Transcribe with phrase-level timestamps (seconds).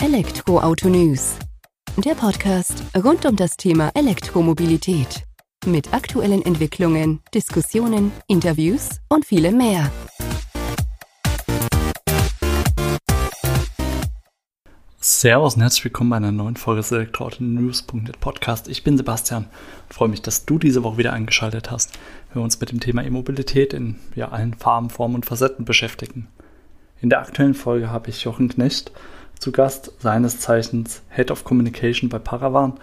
[0.00, 1.36] Elektroauto News.
[1.96, 5.24] Der Podcast rund um das Thema Elektromobilität.
[5.66, 9.90] Mit aktuellen Entwicklungen, Diskussionen, Interviews und vielem mehr.
[15.00, 18.68] Servus und herzlich willkommen bei einer neuen Folge des Elektroauto-News.net Podcast.
[18.68, 19.48] Ich bin Sebastian
[19.90, 23.02] freue mich, dass du diese Woche wieder eingeschaltet hast, wenn wir uns mit dem Thema
[23.02, 26.28] E-Mobilität in ja, allen Farben, Formen und Facetten beschäftigen.
[27.00, 28.92] In der aktuellen Folge habe ich Jochen Knecht
[29.40, 32.74] zu Gast, seines Zeichens Head of Communication bei Paravan.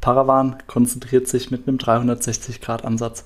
[0.00, 3.24] Paravan konzentriert sich mit einem 360-Grad-Ansatz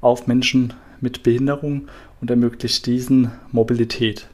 [0.00, 1.88] auf Menschen mit Behinderung
[2.20, 4.28] und ermöglicht diesen Mobilität.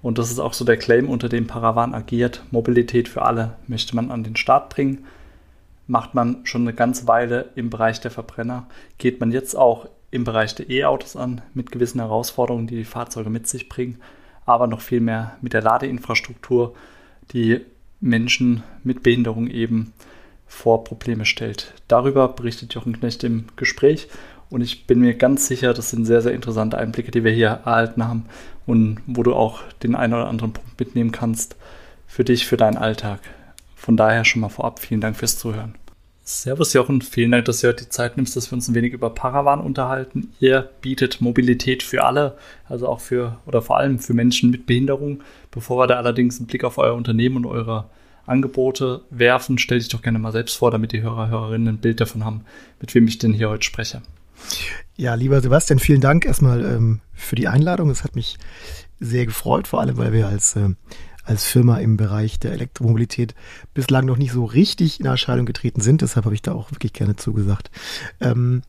[0.00, 2.44] Und das ist auch so der Claim, unter dem Paravan agiert.
[2.50, 5.04] Mobilität für alle möchte man an den Start bringen.
[5.86, 8.66] Macht man schon eine ganze Weile im Bereich der Verbrenner,
[8.98, 13.30] geht man jetzt auch im Bereich der E-Autos an, mit gewissen Herausforderungen, die die Fahrzeuge
[13.30, 13.98] mit sich bringen,
[14.46, 16.74] aber noch viel mehr mit der Ladeinfrastruktur,
[17.32, 17.60] die
[18.00, 19.92] Menschen mit Behinderung eben
[20.46, 21.74] vor Probleme stellt.
[21.88, 24.08] Darüber berichtet Jochen Knecht im Gespräch
[24.50, 27.60] und ich bin mir ganz sicher, das sind sehr, sehr interessante Einblicke, die wir hier
[27.64, 28.26] erhalten haben
[28.66, 31.56] und wo du auch den einen oder anderen Punkt mitnehmen kannst
[32.06, 33.20] für dich, für deinen Alltag.
[33.76, 35.74] Von daher schon mal vorab vielen Dank fürs Zuhören.
[36.30, 38.92] Servus Jochen, vielen Dank, dass du heute die Zeit nimmst, dass wir uns ein wenig
[38.92, 40.34] über Paravan unterhalten.
[40.40, 42.36] Ihr bietet Mobilität für alle,
[42.68, 45.22] also auch für oder vor allem für Menschen mit Behinderung.
[45.50, 47.90] Bevor wir da allerdings einen Blick auf euer Unternehmen und eure
[48.26, 52.00] Angebote werfen, stell dich doch gerne mal selbst vor, damit die Hörer, Hörerinnen ein Bild
[52.00, 52.44] davon haben,
[52.80, 54.02] mit wem ich denn hier heute spreche.
[54.96, 57.90] Ja, lieber Sebastian, vielen Dank erstmal ähm, für die Einladung.
[57.90, 58.36] Es hat mich
[59.00, 60.70] sehr gefreut, vor allem weil wir als äh,
[61.28, 63.34] als Firma im Bereich der Elektromobilität
[63.74, 66.00] bislang noch nicht so richtig in Erscheinung getreten sind.
[66.00, 67.70] Deshalb habe ich da auch wirklich gerne zugesagt.
[68.18, 68.62] Ähm,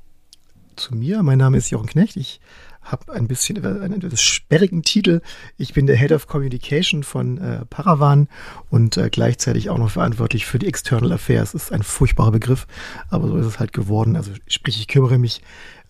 [0.76, 2.18] zu mir, mein Name ist Jochen Knecht.
[2.18, 2.42] Ich
[2.82, 5.22] habe ein bisschen einen etwas sperrigen Titel.
[5.58, 8.28] Ich bin der Head of Communication von äh, Paravan
[8.70, 11.52] und äh, gleichzeitig auch noch verantwortlich für die External Affairs.
[11.52, 12.68] Das ist ein furchtbarer Begriff,
[13.10, 14.16] aber so ist es halt geworden.
[14.16, 15.42] Also sprich, ich kümmere mich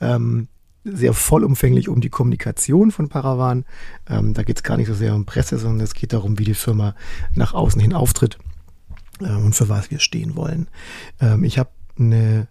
[0.02, 0.47] ähm,
[0.84, 3.66] sehr vollumfänglich um die Kommunikation von Paravan.
[4.09, 6.46] Ähm, da geht es gar nicht so sehr um Presse, sondern es geht darum, wie
[6.46, 6.96] die Firma
[7.34, 8.38] nach außen hin auftritt
[9.22, 10.68] äh, und für was wir stehen wollen.
[11.19, 12.47] Ähm, ich habe eine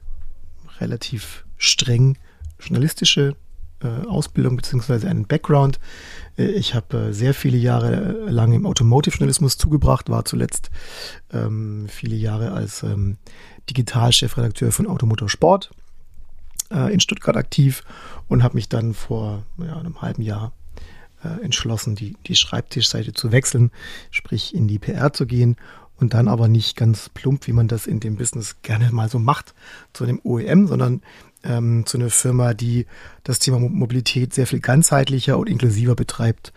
[0.81, 2.17] relativ streng
[2.61, 3.37] journalistische
[3.87, 5.79] Ausbildung beziehungsweise einen Background.
[6.37, 10.71] Äh, ich habe äh, sehr viele Jahre lang im Automotive-Journalismus zugebracht, war zuletzt
[11.33, 13.19] ähm, viele Jahre als ähm,
[13.71, 15.71] Digitalchefredakteur von Automotor Sport
[16.71, 17.85] äh, in Stuttgart aktiv
[18.29, 20.53] und habe mich dann vor ja, einem halben Jahr
[21.23, 23.71] äh, entschlossen, die, die Schreibtischseite zu wechseln,
[24.11, 25.57] sprich in die PR zu gehen
[25.97, 29.19] und dann aber nicht ganz plump, wie man das in dem Business gerne mal so
[29.19, 29.55] macht,
[29.93, 31.03] zu einem OEM, sondern
[31.45, 32.87] ähm, zu einer Firma, die
[33.25, 36.53] das Thema Mobilität sehr viel ganzheitlicher und inklusiver betreibt.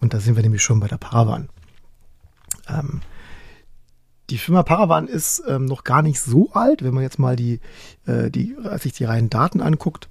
[0.00, 1.48] Und da sind wir nämlich schon bei der Paravan.
[2.68, 3.00] Ähm,
[4.30, 7.60] die Firma Paravan ist ähm, noch gar nicht so alt, wenn man jetzt mal die,
[8.06, 10.08] äh, die, sich die reinen Daten anguckt.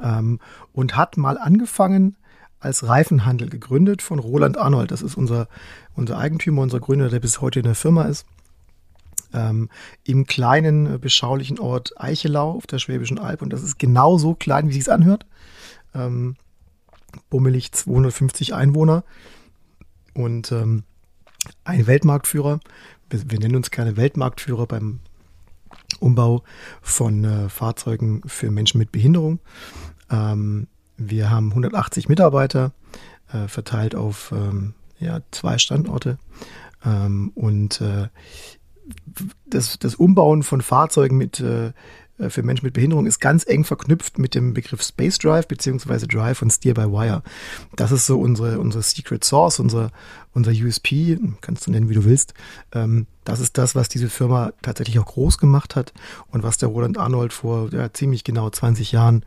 [0.00, 0.40] Ähm,
[0.72, 2.16] und hat mal angefangen
[2.60, 4.90] als Reifenhandel gegründet von Roland Arnold.
[4.90, 5.48] Das ist unser,
[5.94, 8.24] unser Eigentümer, unser Gründer, der bis heute in der Firma ist.
[9.32, 9.68] Ähm,
[10.04, 13.42] Im kleinen, äh, beschaulichen Ort Eichelau auf der Schwäbischen Alb.
[13.42, 15.26] Und das ist genau so klein, wie es anhört.
[15.94, 16.36] Ähm,
[17.30, 19.04] bummelig 250 Einwohner.
[20.14, 20.84] Und ähm,
[21.64, 22.60] ein Weltmarktführer.
[23.10, 25.00] Wir, wir, nennen uns keine Weltmarktführer beim
[26.00, 26.42] Umbau
[26.80, 29.38] von äh, Fahrzeugen für Menschen mit Behinderung.
[30.10, 30.66] Ähm,
[30.96, 32.72] wir haben 180 Mitarbeiter
[33.32, 36.18] äh, verteilt auf ähm, ja, zwei Standorte.
[36.84, 38.08] Ähm, und äh,
[39.46, 41.72] das, das Umbauen von Fahrzeugen mit äh,
[42.22, 46.06] äh, für Menschen mit Behinderung ist ganz eng verknüpft mit dem Begriff Space Drive beziehungsweise
[46.06, 47.22] Drive und Steer by Wire.
[47.76, 49.90] Das ist so unsere, unsere Secret Source, unser,
[50.32, 52.34] unser USP, kannst du nennen, wie du willst.
[52.72, 55.92] Ähm, das ist das, was diese Firma tatsächlich auch groß gemacht hat
[56.28, 59.24] und was der Roland Arnold vor ja, ziemlich genau 20 Jahren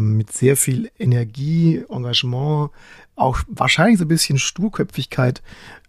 [0.00, 2.70] mit sehr viel Energie, Engagement,
[3.14, 5.42] auch wahrscheinlich so ein bisschen Sturköpfigkeit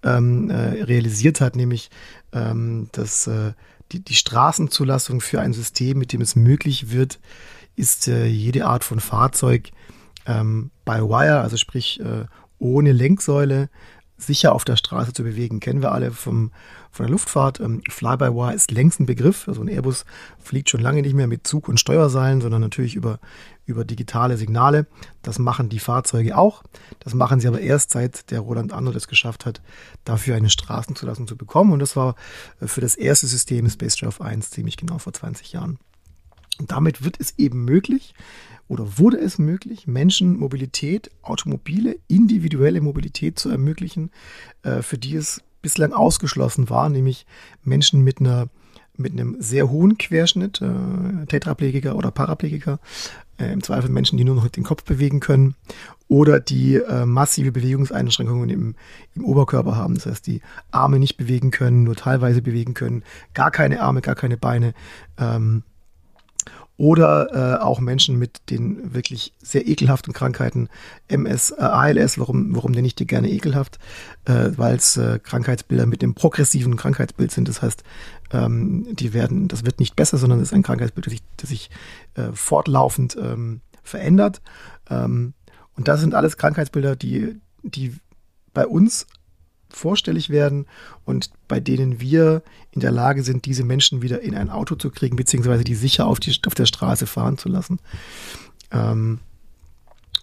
[0.04, 1.90] ähm, äh, realisiert hat, nämlich
[2.32, 3.54] ähm, dass äh,
[3.92, 7.20] die, die Straßenzulassung für ein System, mit dem es möglich wird,
[7.76, 9.72] ist äh, jede Art von Fahrzeug
[10.26, 12.26] ähm, by Wire, also sprich äh,
[12.60, 13.70] ohne Lenksäule,
[14.18, 15.60] sicher auf der Straße zu bewegen.
[15.60, 16.52] Kennen wir alle vom,
[16.92, 17.60] von der Luftfahrt.
[17.60, 19.48] Ähm, Fly-by-Wire ist längst ein Begriff.
[19.48, 20.06] Also ein Airbus
[20.40, 23.20] fliegt schon lange nicht mehr mit Zug und Steuerseilen, sondern natürlich über,
[23.66, 24.88] über digitale Signale.
[25.22, 26.64] Das machen die Fahrzeuge auch.
[27.00, 29.62] Das machen sie aber erst seit der Roland Arnold es geschafft hat,
[30.04, 31.72] dafür eine Straßenzulassung zu bekommen.
[31.72, 32.16] Und das war
[32.60, 35.80] äh, für das erste System Space Drive 1 ziemlich genau vor 20 Jahren.
[36.60, 38.14] Und damit wird es eben möglich,
[38.68, 44.12] oder wurde es möglich, Menschen Mobilität, automobile, individuelle Mobilität zu ermöglichen,
[44.62, 47.26] äh, für die es bislang ausgeschlossen war, nämlich
[47.64, 48.50] Menschen mit einer
[49.00, 52.80] mit einem sehr hohen Querschnitt, äh, Tetraplegiker oder Paraplegiker,
[53.40, 55.56] äh, im Zweifel Menschen, die nur noch den Kopf bewegen können
[56.10, 58.76] oder die äh, massive Bewegungseinschränkungen im,
[59.16, 59.96] im Oberkörper haben.
[59.96, 60.42] Das heißt, die
[60.72, 63.04] Arme nicht bewegen können, nur teilweise bewegen können,
[63.34, 64.74] gar keine Arme, gar keine Beine.
[65.18, 65.64] Ähm,
[66.80, 70.70] oder äh, auch Menschen mit den wirklich sehr ekelhaften Krankheiten,
[71.10, 73.80] MS, äh, ALS, warum, warum nenne ich die gerne ekelhaft?
[74.24, 77.50] Äh, Weil es äh, Krankheitsbilder mit dem progressiven Krankheitsbild sind.
[77.50, 77.84] Das heißt,
[78.32, 81.50] ähm, die werden, das wird nicht besser, sondern es ist ein Krankheitsbild, das sich, das
[81.50, 81.70] sich
[82.14, 84.42] äh, fortlaufend ähm, verändert.
[84.90, 85.34] Ähm,
[85.76, 87.94] und das sind alles Krankheitsbilder, die, die
[88.54, 89.06] bei uns
[89.70, 90.66] vorstellig werden
[91.06, 94.90] und bei denen wir in der Lage sind, diese Menschen wieder in ein Auto zu
[94.90, 97.80] kriegen, beziehungsweise die sicher auf, die, auf der Straße fahren zu lassen.
[98.72, 99.20] Ähm,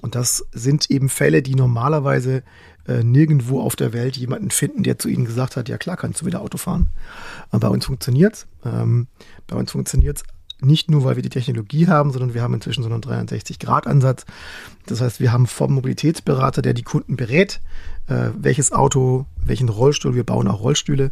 [0.02, 2.42] und das sind eben Fälle, die normalerweise
[2.86, 6.20] äh, nirgendwo auf der Welt jemanden finden, der zu ihnen gesagt hat, ja klar, kannst
[6.20, 6.88] du wieder Auto fahren.
[7.50, 9.06] Aber bei uns funktioniert ähm,
[9.46, 10.22] Bei uns funktioniert
[10.60, 14.24] nicht nur, weil wir die Technologie haben, sondern wir haben inzwischen so einen 360-Grad-Ansatz.
[14.86, 17.60] Das heißt, wir haben vom Mobilitätsberater, der die Kunden berät,
[18.06, 21.10] äh, welches Auto, welchen Rollstuhl, wir bauen auch Rollstühle,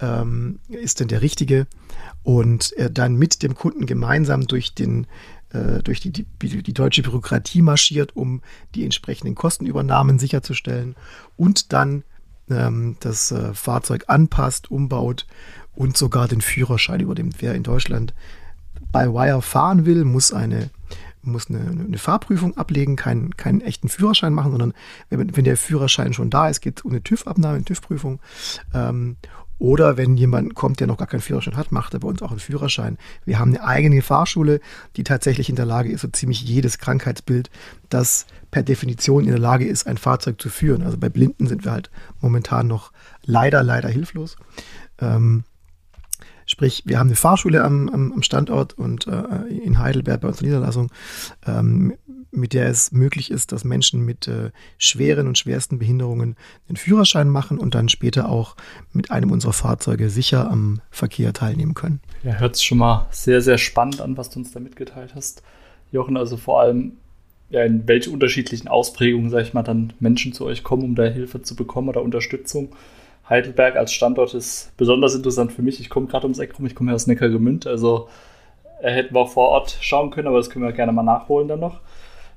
[0.00, 1.66] ähm, ist denn der richtige
[2.22, 5.06] und er dann mit dem Kunden gemeinsam durch den
[5.50, 6.26] äh, durch die, die,
[6.62, 8.40] die deutsche Bürokratie marschiert, um
[8.74, 10.94] die entsprechenden Kostenübernahmen sicherzustellen
[11.36, 12.04] und dann
[12.48, 15.26] ähm, das äh, Fahrzeug anpasst, umbaut
[15.74, 17.36] und sogar den Führerschein übernimmt.
[17.38, 18.14] Wer in Deutschland
[18.92, 20.70] bei Wire fahren will, muss eine
[21.22, 24.72] muss eine, eine Fahrprüfung ablegen, keinen, keinen echten Führerschein machen, sondern
[25.10, 28.20] wenn, wenn der Führerschein schon da ist, geht es um eine TÜV-Abnahme, eine TÜV-Prüfung.
[28.72, 29.16] Ähm,
[29.58, 32.30] oder wenn jemand kommt, der noch gar keinen Führerschein hat, macht er bei uns auch
[32.30, 32.96] einen Führerschein.
[33.26, 34.60] Wir haben eine eigene Fahrschule,
[34.96, 37.50] die tatsächlich in der Lage ist, so ziemlich jedes Krankheitsbild,
[37.90, 40.82] das per Definition in der Lage ist, ein Fahrzeug zu führen.
[40.82, 41.90] Also bei Blinden sind wir halt
[42.22, 42.90] momentan noch
[43.22, 44.36] leider, leider hilflos.
[44.98, 45.44] Ähm,
[46.50, 50.90] Sprich, wir haben eine Fahrschule am, am, Standort und äh, in Heidelberg bei unserer Niederlassung,
[51.46, 51.94] ähm,
[52.32, 56.34] mit der es möglich ist, dass Menschen mit äh, schweren und schwersten Behinderungen
[56.68, 58.56] den Führerschein machen und dann später auch
[58.92, 62.00] mit einem unserer Fahrzeuge sicher am Verkehr teilnehmen können.
[62.24, 65.44] Ja, hört sich schon mal sehr, sehr spannend an, was du uns da mitgeteilt hast.
[65.92, 66.94] Jochen, also vor allem
[67.50, 71.04] ja, in welche unterschiedlichen Ausprägungen, sag ich mal, dann Menschen zu euch kommen, um da
[71.04, 72.74] Hilfe zu bekommen oder Unterstützung.
[73.30, 75.80] Heidelberg als Standort ist besonders interessant für mich.
[75.80, 78.08] Ich komme gerade ums Eck rum, ich komme ja aus Neckargemünd, also
[78.82, 81.60] äh, hätten wir vor Ort schauen können, aber das können wir gerne mal nachholen dann
[81.60, 81.80] noch.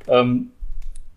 [0.08, 0.52] Ähm,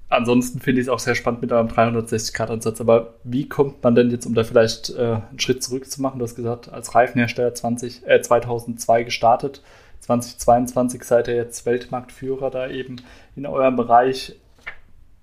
[0.08, 2.80] ansonsten finde ich es auch sehr spannend mit einem 360-Grad-Ansatz.
[2.80, 6.18] Aber wie kommt man denn jetzt, um da vielleicht äh, einen Schritt zurück zu machen?
[6.18, 9.62] Du hast gesagt, als Reifenhersteller 20, äh, 2002 gestartet,
[10.00, 12.96] 2022 seid ihr jetzt Weltmarktführer da eben
[13.34, 14.36] in eurem Bereich,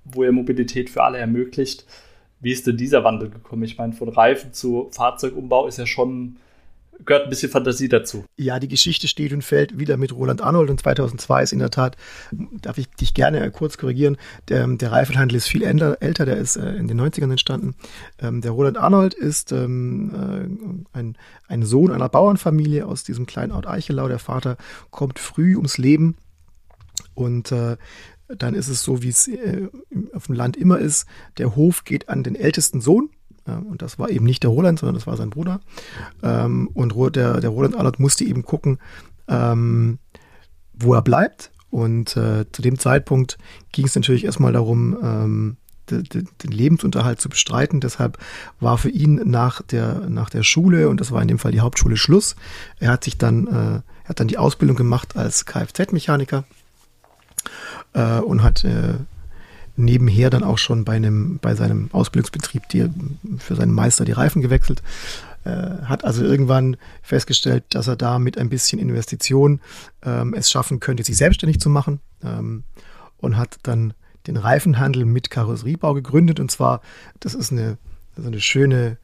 [0.04, 1.86] wo ihr Mobilität für alle ermöglicht.
[2.44, 3.64] Wie ist denn dieser Wandel gekommen?
[3.64, 6.36] Ich meine, von Reifen zu Fahrzeugumbau ist ja schon,
[7.06, 8.26] gehört ein bisschen Fantasie dazu.
[8.36, 11.70] Ja, die Geschichte steht und fällt wieder mit Roland Arnold und 2002 ist in der
[11.70, 11.96] Tat,
[12.62, 14.18] darf ich dich gerne kurz korrigieren,
[14.50, 17.76] der, der Reifenhandel ist viel älter, der ist äh, in den 90ern entstanden.
[18.20, 21.18] Ähm, der Roland Arnold ist ähm, äh, ein,
[21.48, 24.10] ein Sohn einer Bauernfamilie aus diesem kleinen Ort Eichelau.
[24.10, 24.58] Der Vater
[24.92, 26.18] kommt früh ums Leben
[27.16, 27.78] und äh,
[28.28, 29.68] dann ist es so, wie es äh,
[30.14, 31.06] auf dem Land immer ist.
[31.38, 33.10] Der Hof geht an den ältesten Sohn.
[33.48, 35.60] Ja, und das war eben nicht der Roland, sondern das war sein Bruder.
[36.22, 38.80] Ähm, und der, der Roland Arnold musste eben gucken,
[39.28, 40.00] ähm,
[40.74, 41.52] wo er bleibt.
[41.70, 43.38] Und äh, zu dem Zeitpunkt
[43.72, 45.58] ging es natürlich erstmal darum, ähm,
[45.90, 47.82] den Lebensunterhalt zu bestreiten.
[47.82, 48.18] Deshalb
[48.62, 51.60] war für ihn nach der, nach der Schule, und das war in dem Fall die
[51.60, 52.38] Hauptschule, Schluss.
[52.80, 56.46] Er hat sich dann, äh, hat dann die Ausbildung gemacht als Kfz-Mechaniker
[57.94, 58.96] äh, und hat äh,
[59.76, 62.90] nebenher dann auch schon bei einem bei seinem Ausbildungsbetrieb die,
[63.40, 64.84] für seinen Meister die Reifen gewechselt.
[65.46, 69.60] Äh, hat also irgendwann festgestellt, dass er da mit ein bisschen Investition
[70.04, 72.64] ähm, es schaffen könnte, sich selbstständig zu machen ähm,
[73.18, 73.94] und hat dann
[74.28, 76.40] den Reifenhandel mit Karosseriebau gegründet.
[76.40, 76.82] Und zwar,
[77.20, 77.78] das ist eine,
[78.16, 78.98] so eine schöne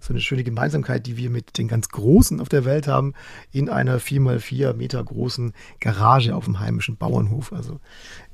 [0.00, 3.14] so eine schöne Gemeinsamkeit, die wir mit den ganz Großen auf der Welt haben,
[3.52, 7.52] in einer 4x4 Meter großen Garage auf dem heimischen Bauernhof.
[7.52, 7.80] Also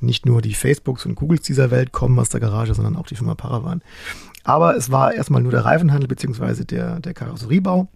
[0.01, 3.17] nicht nur die Facebooks und Googles dieser Welt kommen aus der Garage, sondern auch die
[3.17, 3.83] Firma Paravan.
[4.45, 7.89] Aber es war erstmal nur der Reifenhandel beziehungsweise der, der Karosseriebau.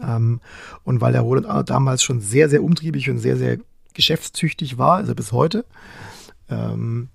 [0.00, 0.40] Ähm,
[0.82, 3.58] und weil der Roland damals schon sehr, sehr umtriebig und sehr, sehr
[3.92, 5.64] geschäftstüchtig war, also bis heute,
[6.48, 7.08] ähm,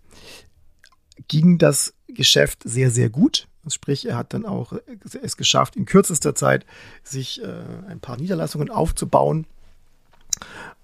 [1.27, 3.48] ging das Geschäft sehr, sehr gut.
[3.67, 4.73] Sprich, er hat dann auch
[5.21, 6.65] es geschafft, in kürzester Zeit
[7.03, 9.45] sich äh, ein paar Niederlassungen aufzubauen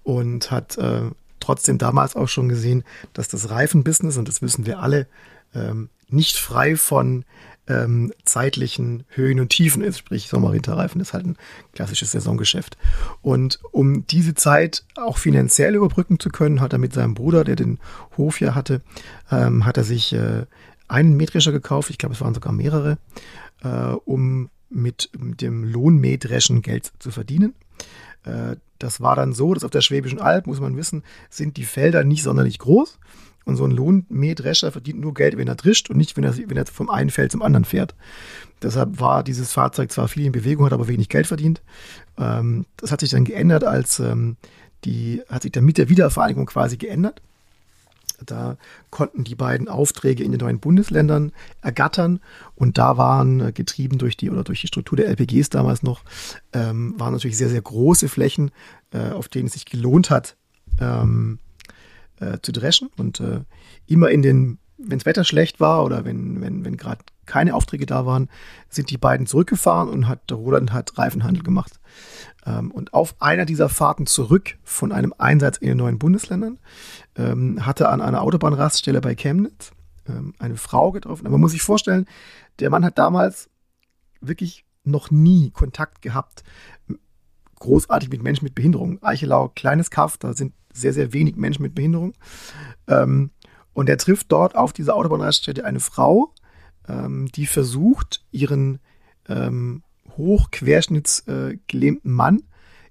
[0.02, 4.80] und hat äh, trotzdem damals auch schon gesehen, dass das Reifenbusiness, und das wissen wir
[4.80, 5.06] alle,
[5.54, 7.24] ähm, nicht frei von
[7.68, 11.36] ähm, zeitlichen Höhen und Tiefen ist, sprich Sommerwinterreifen ist halt ein
[11.72, 12.76] klassisches Saisongeschäft.
[13.22, 17.56] Und um diese Zeit auch finanziell überbrücken zu können, hat er mit seinem Bruder, der
[17.56, 17.78] den
[18.16, 18.82] Hof ja hatte,
[19.30, 20.46] ähm, hat er sich äh,
[20.88, 22.98] einen Mähdrescher gekauft, ich glaube es waren sogar mehrere,
[23.62, 27.54] äh, um mit, dem Lohnmähdreschen Geld zu verdienen.
[28.24, 31.64] Äh, das war dann so, dass auf der Schwäbischen Alb, muss man wissen, sind die
[31.64, 32.98] Felder nicht sonderlich groß.
[33.44, 36.56] Und so ein Lohnmähdrescher verdient nur Geld, wenn er drischt und nicht, wenn er, wenn
[36.56, 37.94] er vom einen Feld zum anderen fährt.
[38.60, 41.62] Deshalb war dieses Fahrzeug zwar viel in Bewegung, hat aber wenig Geld verdient.
[42.18, 44.36] Ähm, das hat sich dann geändert, als ähm,
[44.84, 47.22] die, hat sich dann mit der Wiedervereinigung quasi geändert.
[48.24, 48.56] Da
[48.90, 51.32] konnten die beiden Aufträge in den neuen Bundesländern
[51.62, 52.20] ergattern
[52.54, 56.02] und da waren äh, getrieben durch die oder durch die Struktur der LPGs damals noch,
[56.52, 58.50] ähm, waren natürlich sehr, sehr große Flächen,
[58.92, 60.36] äh, auf denen es sich gelohnt hat,
[60.80, 61.38] ähm,
[62.20, 62.90] äh, zu dreschen.
[62.96, 63.40] Und äh,
[63.86, 67.86] immer in den, wenn das Wetter schlecht war oder wenn, wenn, wenn gerade keine Aufträge
[67.86, 68.28] da waren,
[68.68, 71.80] sind die beiden zurückgefahren und hat Roland hat Reifenhandel gemacht.
[72.46, 76.58] Ähm, und auf einer dieser Fahrten zurück von einem Einsatz in den neuen Bundesländern
[77.18, 79.72] hatte an einer Autobahnraststelle bei Chemnitz
[80.08, 81.26] ähm, eine Frau getroffen.
[81.26, 82.06] Aber man muss sich vorstellen,
[82.58, 83.48] der Mann hat damals
[84.20, 86.44] wirklich noch nie Kontakt gehabt,
[87.56, 89.02] großartig mit Menschen mit Behinderung.
[89.02, 92.12] Eichelau, kleines Kaff, da sind sehr, sehr wenig Menschen mit Behinderung.
[92.86, 93.30] Ähm,
[93.72, 96.32] und er trifft dort auf dieser Autobahnraststätte eine Frau,
[96.88, 98.78] ähm, die versucht, ihren
[99.28, 99.82] ähm,
[100.16, 102.42] hochquerschnittsgelähmten äh, Mann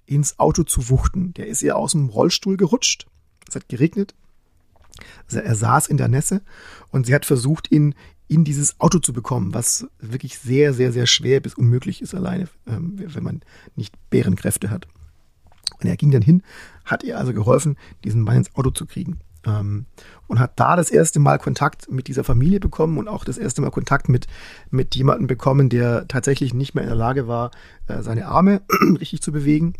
[0.05, 1.33] ins Auto zu wuchten.
[1.33, 3.07] Der ist ihr aus dem Rollstuhl gerutscht.
[3.47, 4.15] Es hat geregnet.
[5.31, 6.41] Er saß in der Nässe
[6.91, 7.95] und sie hat versucht, ihn
[8.27, 12.47] in dieses Auto zu bekommen, was wirklich sehr, sehr, sehr schwer bis unmöglich ist alleine,
[12.67, 13.41] ähm, wenn man
[13.75, 14.87] nicht Bärenkräfte hat.
[15.81, 16.41] Und er ging dann hin,
[16.85, 19.19] hat ihr also geholfen, diesen Mann ins Auto zu kriegen.
[19.45, 19.85] Ähm,
[20.27, 23.61] und hat da das erste Mal Kontakt mit dieser Familie bekommen und auch das erste
[23.61, 24.25] Mal Kontakt mit,
[24.71, 27.51] mit jemandem bekommen, der tatsächlich nicht mehr in der Lage war,
[27.87, 28.61] äh, seine Arme
[28.99, 29.73] richtig zu bewegen.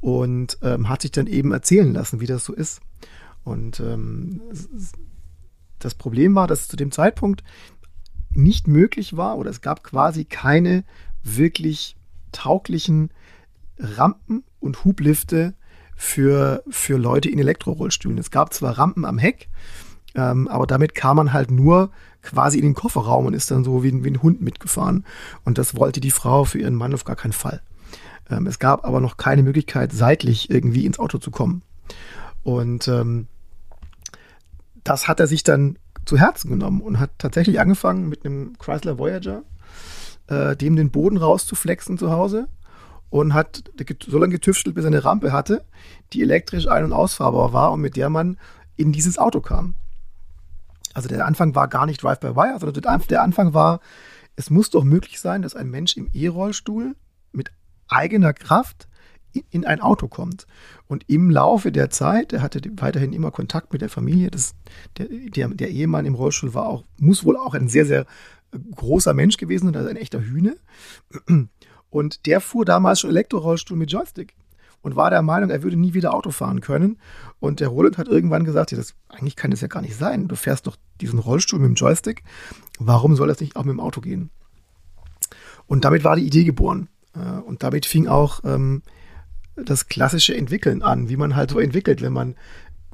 [0.00, 2.80] Und ähm, hat sich dann eben erzählen lassen, wie das so ist.
[3.44, 4.40] Und ähm,
[5.78, 7.42] das Problem war, dass es zu dem Zeitpunkt
[8.34, 10.84] nicht möglich war oder es gab quasi keine
[11.22, 11.96] wirklich
[12.32, 13.10] tauglichen
[13.78, 15.54] Rampen und Hublifte
[15.96, 18.18] für, für Leute in Elektrorollstühlen.
[18.18, 19.48] Es gab zwar Rampen am Heck,
[20.14, 21.90] ähm, aber damit kam man halt nur
[22.22, 25.04] quasi in den Kofferraum und ist dann so wie, wie ein Hund mitgefahren.
[25.44, 27.62] Und das wollte die Frau für ihren Mann auf gar keinen Fall.
[28.30, 31.62] Ähm, es gab aber noch keine Möglichkeit, seitlich irgendwie ins Auto zu kommen.
[32.42, 33.28] Und ähm,
[34.84, 38.98] das hat er sich dann zu Herzen genommen und hat tatsächlich angefangen mit einem Chrysler
[38.98, 39.42] Voyager,
[40.28, 42.48] äh, dem den Boden rauszuflexen zu Hause
[43.10, 43.64] und hat
[44.06, 45.64] so lange getüftelt, bis er eine Rampe hatte,
[46.12, 48.38] die elektrisch ein- und ausfahrbar war und mit der man
[48.76, 49.74] in dieses Auto kam.
[50.94, 53.80] Also der Anfang war gar nicht Drive-by-Wire, sondern der Anfang war,
[54.36, 56.96] es muss doch möglich sein, dass ein Mensch im E-Rollstuhl
[57.32, 57.50] mit
[57.88, 58.88] eigener Kraft
[59.50, 60.46] in ein Auto kommt.
[60.86, 64.54] Und im Laufe der Zeit, er hatte weiterhin immer Kontakt mit der Familie, das,
[64.96, 68.06] der, der, der Ehemann im Rollstuhl war auch, muss wohl auch ein sehr, sehr
[68.74, 70.56] großer Mensch gewesen sein, also ein echter Hühne.
[71.90, 74.34] Und der fuhr damals schon Elektrorollstuhl mit Joystick
[74.82, 76.98] und war der Meinung, er würde nie wieder Auto fahren können.
[77.40, 80.28] Und der Roland hat irgendwann gesagt, ja, das, eigentlich kann das ja gar nicht sein.
[80.28, 82.22] Du fährst doch diesen Rollstuhl mit dem Joystick.
[82.78, 84.30] Warum soll das nicht auch mit dem Auto gehen?
[85.66, 86.88] Und damit war die Idee geboren.
[87.18, 88.82] Äh, und damit fing auch ähm,
[89.56, 92.36] das klassische Entwickeln an, wie man halt so entwickelt, wenn man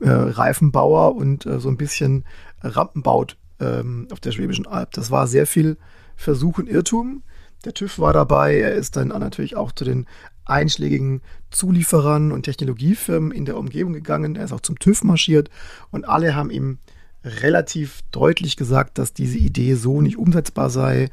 [0.01, 2.25] äh, Reifenbauer und äh, so ein bisschen
[2.63, 4.93] Rampen baut ähm, auf der Schwäbischen Alb.
[4.93, 5.77] Das war sehr viel
[6.17, 7.23] Versuch und Irrtum.
[7.65, 8.59] Der TÜV war dabei.
[8.59, 10.07] Er ist dann natürlich auch zu den
[10.45, 14.37] einschlägigen Zulieferern und Technologiefirmen in der Umgebung gegangen.
[14.37, 15.51] Er ist auch zum TÜV marschiert
[15.91, 16.79] und alle haben ihm
[17.25, 21.11] relativ deutlich gesagt, dass diese Idee so nicht umsetzbar sei.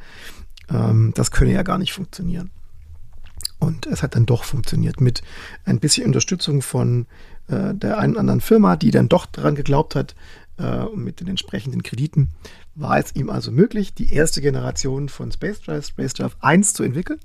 [0.70, 2.50] Ähm, das könne ja gar nicht funktionieren.
[3.62, 5.22] Und es hat dann doch funktioniert mit
[5.66, 7.06] ein bisschen Unterstützung von
[7.48, 10.16] äh, der einen anderen Firma, die dann doch daran geglaubt hat,
[10.58, 12.30] äh, mit den entsprechenden Krediten
[12.74, 16.82] war es ihm also möglich, die erste Generation von Space Drive, Space Drive 1 zu
[16.82, 17.20] entwickeln.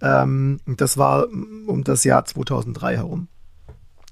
[0.00, 3.28] Ähm, das war um das Jahr 2003 herum.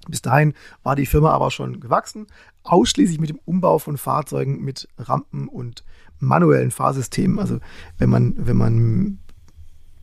[0.09, 2.27] Bis dahin war die Firma aber schon gewachsen,
[2.65, 5.85] ausschließlich mit dem Umbau von Fahrzeugen mit Rampen und
[6.19, 7.39] manuellen Fahrsystemen.
[7.39, 7.61] Also
[7.97, 9.21] wenn man, wenn man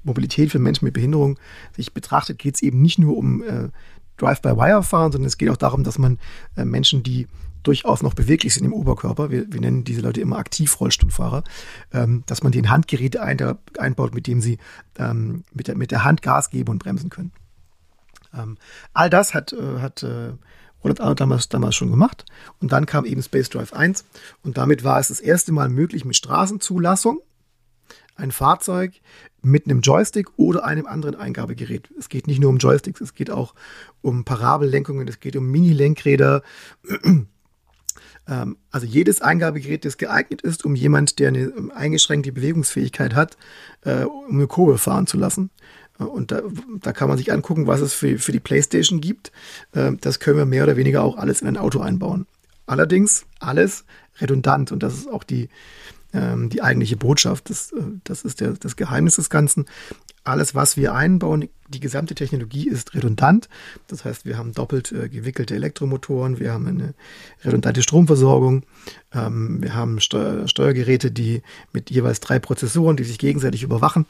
[0.08, 1.38] Mobilität für Menschen mit Behinderung
[1.76, 3.70] sich betrachtet, geht es eben nicht nur um äh,
[4.18, 6.18] Drive-by-Wire fahren, sondern es geht auch darum, dass man
[6.56, 7.28] äh, Menschen, die
[7.64, 11.44] durchaus noch beweglich sind im Oberkörper, wir, wir nennen diese Leute immer Aktivrollstuhlfahrer,
[11.94, 13.38] ähm, dass man den Handgeräte ein,
[13.78, 14.58] einbaut, mit dem sie
[14.98, 17.32] ähm, mit, der, mit der Hand Gas geben und bremsen können.
[18.34, 18.58] Ähm,
[18.94, 20.34] all das hat, äh, hat äh,
[20.84, 22.26] Roland Arnold damals, damals schon gemacht.
[22.60, 24.06] Und dann kam eben Space Drive 1
[24.44, 27.20] und damit war es das erste Mal möglich mit Straßenzulassung
[28.18, 28.94] ein Fahrzeug
[29.42, 31.90] mit einem Joystick oder einem anderen Eingabegerät.
[31.98, 33.54] Es geht nicht nur um Joysticks, es geht auch
[34.02, 36.44] um Parabellenkungen, es geht um Mini-Lenkräder.
[38.30, 43.38] Ähm, also jedes Eingabegerät, das geeignet ist, um jemand, der eine eingeschränkte Bewegungsfähigkeit hat,
[43.86, 45.50] äh, um eine Kurve fahren zu lassen.
[46.00, 46.42] Äh, und da,
[46.82, 49.32] da kann man sich angucken, was es für, für die PlayStation gibt.
[49.72, 52.28] Äh, das können wir mehr oder weniger auch alles in ein Auto einbauen.
[52.66, 53.86] Allerdings alles
[54.20, 55.48] redundant und das ist auch die,
[56.18, 57.50] ähm, die eigentliche Botschaft.
[57.50, 59.66] Das, äh, das ist der, das Geheimnis des Ganzen.
[60.24, 63.48] Alles, was wir einbauen, die gesamte Technologie ist redundant.
[63.88, 66.94] Das heißt, wir haben doppelt äh, gewickelte Elektromotoren, wir haben eine
[67.44, 68.64] redundante Stromversorgung,
[69.14, 74.06] ähm, wir haben Steuer Steuergeräte, die mit jeweils drei Prozessoren, die sich gegenseitig überwachen.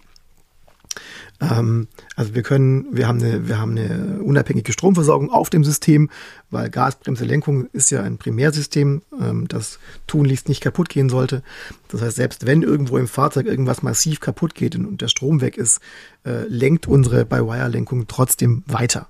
[1.40, 6.10] Ähm, also wir können, wir haben, eine, wir haben eine unabhängige Stromversorgung auf dem System,
[6.50, 11.44] weil Gasbremse Lenkung ist ja ein Primärsystem, ähm, das tunlichst nicht kaputt gehen sollte.
[11.90, 15.58] Das heißt, selbst wenn irgendwo im Fahrzeug irgendwas massiv kaputt geht und der Strom weg
[15.58, 15.80] ist,
[16.26, 19.08] äh, lenkt unsere By-Wire-Lenkung trotzdem weiter.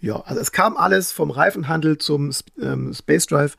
[0.00, 3.56] Ja, also es kam alles vom Reifenhandel zum ähm, Space Drive.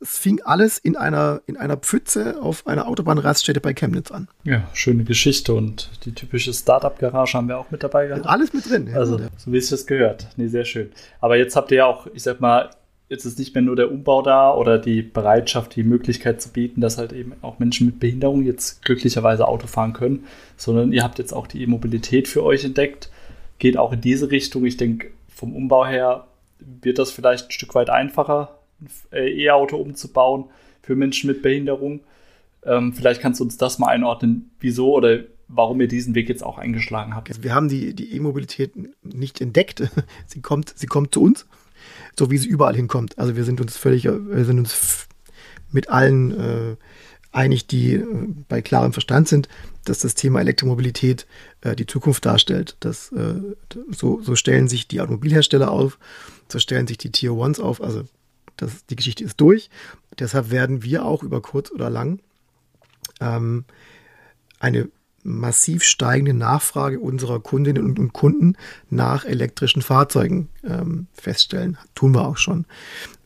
[0.00, 4.28] Es fing alles in einer, in einer Pfütze auf einer Autobahnraststätte bei Chemnitz an.
[4.44, 8.26] Ja, schöne Geschichte und die typische Startup-Garage haben wir auch mit dabei gehabt.
[8.26, 8.86] Alles mit drin.
[8.86, 10.28] Ja, also, so wie es das gehört.
[10.36, 10.90] Nee, sehr schön.
[11.20, 12.70] Aber jetzt habt ihr ja auch, ich sag mal,
[13.10, 16.80] jetzt ist nicht mehr nur der Umbau da oder die Bereitschaft, die Möglichkeit zu bieten,
[16.80, 20.24] dass halt eben auch Menschen mit Behinderung jetzt glücklicherweise Auto fahren können,
[20.56, 23.10] sondern ihr habt jetzt auch die E-Mobilität für euch entdeckt.
[23.58, 24.64] Geht auch in diese Richtung.
[24.64, 26.26] Ich denke, vom Umbau her
[26.58, 28.58] wird das vielleicht ein Stück weit einfacher,
[29.10, 30.44] ein äh, E-Auto umzubauen
[30.82, 32.00] für Menschen mit Behinderung.
[32.62, 36.44] Ähm, vielleicht kannst du uns das mal einordnen, wieso oder warum ihr diesen Weg jetzt
[36.44, 37.42] auch eingeschlagen habt.
[37.42, 39.82] Wir haben die, die E-Mobilität nicht entdeckt.
[40.26, 41.46] Sie kommt, sie kommt zu uns,
[42.18, 43.18] so wie sie überall hinkommt.
[43.18, 45.08] Also wir sind uns völlig, wir sind uns
[45.72, 46.76] mit allen äh,
[47.32, 48.06] einig, die äh,
[48.48, 49.48] bei klarem Verstand sind,
[49.84, 51.26] dass das Thema Elektromobilität
[51.62, 52.76] äh, die Zukunft darstellt.
[52.80, 53.40] Das, äh,
[53.90, 55.98] so, so stellen sich die Automobilhersteller auf,
[56.48, 57.82] so stellen sich die Tier Ones auf.
[57.82, 58.04] Also
[58.56, 59.70] das, die Geschichte ist durch.
[60.18, 62.20] Deshalb werden wir auch über kurz oder lang
[63.20, 63.64] ähm,
[64.58, 64.88] eine
[65.22, 68.56] massiv steigende Nachfrage unserer Kundinnen und, und Kunden
[68.88, 71.76] nach elektrischen Fahrzeugen ähm, feststellen.
[71.94, 72.64] Tun wir auch schon.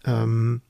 [0.04, 0.60] Ähm,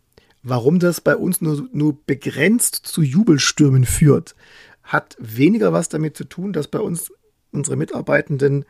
[0.46, 4.36] Warum das bei uns nur, nur begrenzt zu Jubelstürmen führt,
[4.82, 7.10] hat weniger was damit zu tun, dass bei uns
[7.54, 8.64] unsere Mitarbeitenden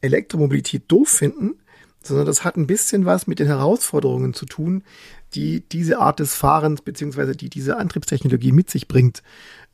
[0.00, 1.60] Elektromobilität doof finden,
[2.02, 4.82] sondern das hat ein bisschen was mit den Herausforderungen zu tun,
[5.34, 9.22] die diese Art des Fahrens beziehungsweise die diese Antriebstechnologie mit sich bringt.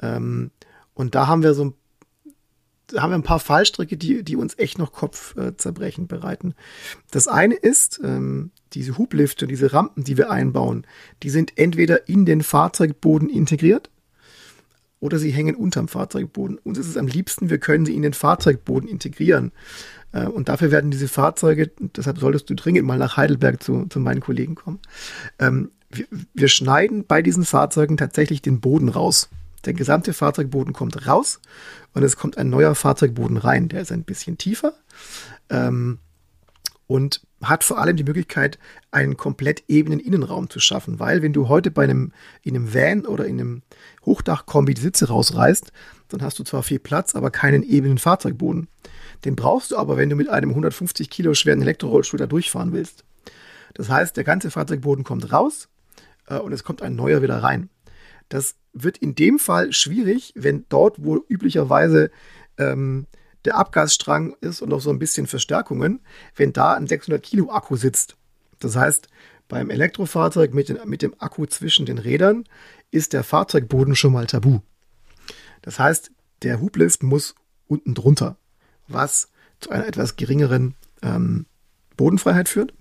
[0.01, 0.51] Ähm,
[0.95, 1.75] und da haben wir so ein
[2.97, 6.55] haben wir ein paar Fallstricke, die, die uns echt noch Kopfzerbrechen äh, bereiten.
[7.11, 10.87] Das eine ist, ähm, diese Hublifte, diese Rampen, die wir einbauen,
[11.23, 13.91] die sind entweder in den Fahrzeugboden integriert
[15.01, 16.59] oder sie hängen unterm Fahrzeugboden.
[16.59, 19.53] Uns ist es am liebsten, wir können sie in den Fahrzeugboden integrieren.
[20.13, 24.01] Äh, und dafür werden diese Fahrzeuge, deshalb solltest du dringend mal nach Heidelberg zu, zu
[24.01, 24.81] meinen Kollegen kommen.
[25.39, 29.29] Ähm, wir, wir schneiden bei diesen Fahrzeugen tatsächlich den Boden raus.
[29.65, 31.41] Der gesamte Fahrzeugboden kommt raus
[31.93, 33.69] und es kommt ein neuer Fahrzeugboden rein.
[33.69, 34.73] Der ist ein bisschen tiefer
[35.51, 35.99] ähm,
[36.87, 38.59] und hat vor allem die Möglichkeit,
[38.91, 40.99] einen komplett ebenen Innenraum zu schaffen.
[40.99, 43.63] Weil wenn du heute bei einem, in einem Van oder in einem
[44.05, 45.73] Hochdachkombi die Sitze rausreißt,
[46.09, 48.69] dann hast du zwar viel Platz, aber keinen ebenen Fahrzeugboden.
[49.25, 53.05] Den brauchst du aber, wenn du mit einem 150 Kilo schweren Elektrorollstuhl da durchfahren willst.
[53.75, 55.69] Das heißt, der ganze Fahrzeugboden kommt raus
[56.27, 57.69] äh, und es kommt ein neuer wieder rein.
[58.29, 62.11] Das wird in dem Fall schwierig, wenn dort, wo üblicherweise
[62.59, 63.07] ähm,
[63.45, 66.01] der Abgasstrang ist und noch so ein bisschen Verstärkungen,
[66.37, 68.17] wenn da ein 600 Kilo Akku sitzt.
[68.59, 69.09] Das heißt,
[69.49, 72.45] beim Elektrofahrzeug mit, den, mit dem Akku zwischen den Rädern
[72.91, 74.61] ist der Fahrzeugboden schon mal tabu.
[75.63, 76.11] Das heißt,
[76.43, 77.35] der Hublift muss
[77.67, 78.37] unten drunter,
[78.87, 79.29] was
[79.61, 81.47] zu einer etwas geringeren ähm,
[81.97, 82.73] Bodenfreiheit führt.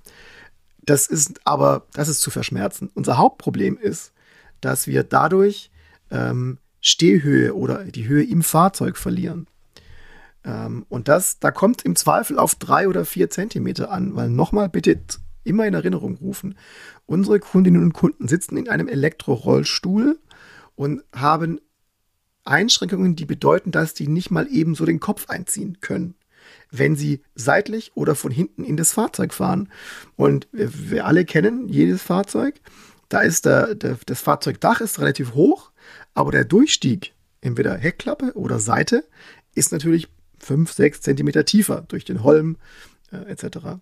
[0.82, 2.90] Das ist aber, das ist zu verschmerzen.
[2.94, 4.14] Unser Hauptproblem ist,
[4.62, 5.70] dass wir dadurch
[6.12, 9.48] ähm, Stehhöhe oder die Höhe im Fahrzeug verlieren.
[10.48, 14.70] Ähm, und das, da kommt im Zweifel auf drei oder vier Zentimeter an, weil nochmal
[14.70, 15.00] bitte
[15.44, 16.58] immer in Erinnerung rufen.
[17.06, 20.20] Unsere Kundinnen und Kunden sitzen in einem Elektrorollstuhl
[20.76, 21.60] und haben
[22.44, 26.16] Einschränkungen, die bedeuten, dass die nicht mal eben so den Kopf einziehen können,
[26.72, 29.70] wenn sie seitlich oder von hinten in das Fahrzeug fahren.
[30.16, 32.56] Und wir, wir alle kennen jedes Fahrzeug.
[33.10, 35.72] Da ist der, der, das Fahrzeugdach ist relativ hoch,
[36.14, 39.06] aber der Durchstieg, entweder Heckklappe oder Seite,
[39.56, 42.58] ist natürlich 5, 6 Zentimeter tiefer durch den Holm
[43.12, 43.80] äh, etc.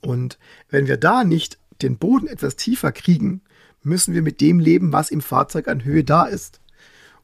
[0.00, 0.38] Und
[0.70, 3.40] wenn wir da nicht den Boden etwas tiefer kriegen,
[3.82, 6.60] müssen wir mit dem leben, was im Fahrzeug an Höhe da ist.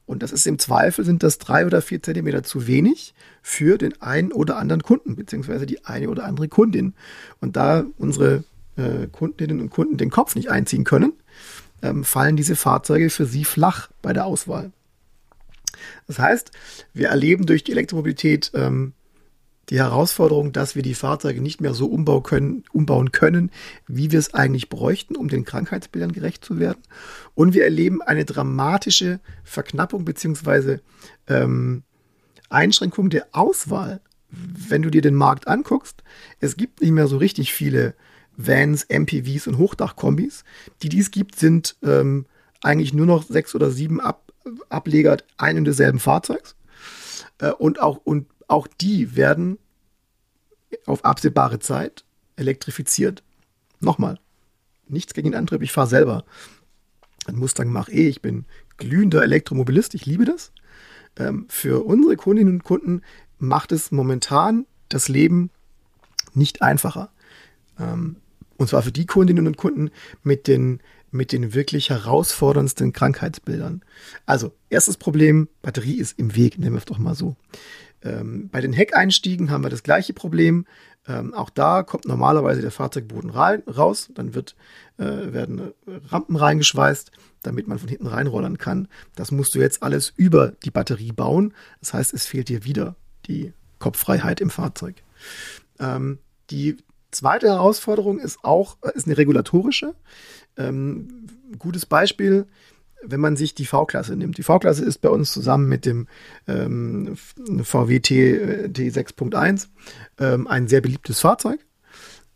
[0.05, 4.01] Und das ist im Zweifel, sind das drei oder vier Zentimeter zu wenig für den
[4.01, 6.93] einen oder anderen Kunden, beziehungsweise die eine oder andere Kundin.
[7.39, 8.43] Und da unsere
[8.75, 11.13] äh, Kundinnen und Kunden den Kopf nicht einziehen können,
[11.81, 14.71] ähm, fallen diese Fahrzeuge für sie flach bei der Auswahl.
[16.07, 16.51] Das heißt,
[16.93, 18.93] wir erleben durch die Elektromobilität ähm,
[19.69, 23.51] die Herausforderung, dass wir die Fahrzeuge nicht mehr so umbau können, umbauen können,
[23.87, 26.81] wie wir es eigentlich bräuchten, um den Krankheitsbildern gerecht zu werden.
[27.35, 30.79] Und wir erleben eine dramatische Verknappung bzw.
[31.27, 31.83] Ähm,
[32.49, 34.01] Einschränkung der Auswahl.
[34.29, 36.03] Wenn du dir den Markt anguckst,
[36.39, 37.95] es gibt nicht mehr so richtig viele
[38.35, 40.43] Vans, MPVs und Hochdachkombis.
[40.81, 42.25] Die, die es gibt, sind ähm,
[42.61, 44.30] eigentlich nur noch sechs oder sieben Ab
[44.69, 46.55] Ableger ein und desselben Fahrzeugs.
[47.39, 49.57] Äh, und, auch, und auch die werden
[50.85, 52.03] auf absehbare Zeit
[52.35, 53.23] elektrifiziert.
[53.79, 54.19] Nochmal,
[54.87, 56.25] nichts gegen den Antrieb, ich fahre selber.
[57.27, 58.45] Ein Mustang Mach-E, ich bin
[58.77, 60.51] glühender Elektromobilist, ich liebe das.
[61.17, 63.01] Ähm, für unsere Kundinnen und Kunden
[63.37, 65.49] macht es momentan das Leben
[66.33, 67.11] nicht einfacher.
[67.79, 68.17] Ähm,
[68.57, 69.89] und zwar für die Kundinnen und Kunden
[70.23, 73.81] mit den, mit den wirklich herausforderndsten Krankheitsbildern.
[74.25, 77.35] Also, erstes Problem, Batterie ist im Weg, nehmen wir es doch mal so.
[78.03, 80.65] Ähm, bei den Heckeinstiegen haben wir das gleiche Problem.
[81.07, 84.55] Ähm, auch da kommt normalerweise der Fahrzeugboden rein, raus, dann wird,
[84.97, 85.73] äh, werden
[86.07, 88.87] Rampen reingeschweißt, damit man von hinten reinrollern kann.
[89.15, 91.53] Das musst du jetzt alles über die Batterie bauen.
[91.79, 92.95] Das heißt, es fehlt dir wieder
[93.27, 94.95] die Kopffreiheit im Fahrzeug.
[95.79, 96.19] Ähm,
[96.51, 96.77] die
[97.11, 99.95] zweite Herausforderung ist auch äh, ist eine regulatorische.
[100.57, 102.47] Ähm, gutes Beispiel
[103.03, 104.37] wenn man sich die V-Klasse nimmt.
[104.37, 106.07] Die V-Klasse ist bei uns zusammen mit dem
[106.47, 107.17] ähm,
[107.63, 109.67] VW T, T6.1
[110.19, 111.65] ähm, ein sehr beliebtes Fahrzeug.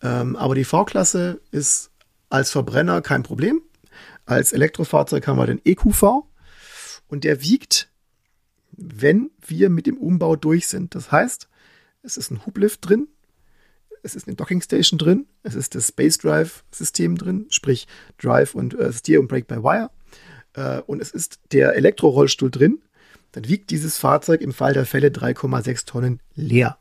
[0.01, 1.91] Ähm, aber die V-Klasse ist
[2.29, 3.61] als Verbrenner kein Problem.
[4.25, 6.23] Als Elektrofahrzeug haben wir den EQV
[7.07, 7.89] und der wiegt,
[8.71, 10.95] wenn wir mit dem Umbau durch sind.
[10.95, 11.47] Das heißt,
[12.01, 13.07] es ist ein Hublift drin,
[14.05, 17.87] es ist eine Docking Station drin, es ist das Space Drive System drin, sprich
[18.21, 19.89] Drive und äh, Steer und Brake by Wire
[20.53, 22.81] äh, und es ist der Elektrorollstuhl drin,
[23.31, 26.77] dann wiegt dieses Fahrzeug im Fall der Fälle 3,6 Tonnen leer.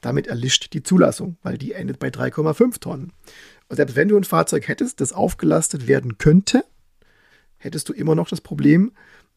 [0.00, 3.12] Damit erlischt die Zulassung, weil die endet bei 3,5 Tonnen.
[3.68, 6.64] Und selbst wenn du ein Fahrzeug hättest, das aufgelastet werden könnte,
[7.56, 8.92] hättest du immer noch das Problem,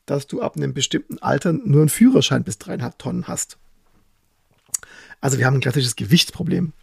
[0.07, 3.57] dass du ab einem bestimmten Alter nur einen Führerschein bis 3,5 Tonnen hast.
[5.21, 6.73] Also wir haben ein klassisches Gewichtsproblem.